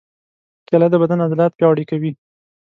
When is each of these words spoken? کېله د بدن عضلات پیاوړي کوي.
کېله 0.67 0.87
د 0.91 0.95
بدن 1.01 1.19
عضلات 1.25 1.51
پیاوړي 1.55 1.85
کوي. 1.91 2.11